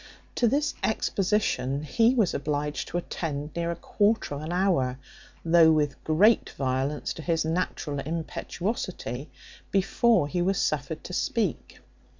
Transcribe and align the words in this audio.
To 0.33 0.47
this 0.47 0.73
exposition 0.83 1.83
he 1.83 2.15
was 2.15 2.33
obliged 2.33 2.87
to 2.87 2.97
attend 2.97 3.51
near 3.55 3.69
a 3.69 3.75
quarter 3.75 4.33
of 4.33 4.41
an 4.41 4.51
hour, 4.51 4.97
though 5.45 5.71
with 5.71 6.03
great 6.03 6.49
violence 6.57 7.13
to 7.13 7.21
his 7.21 7.45
natural 7.45 7.99
impetuosity, 7.99 9.29
before 9.69 10.27
he 10.27 10.41
was 10.41 10.57
suffered 10.57 11.03
to 11.03 11.13
speak. 11.13 11.81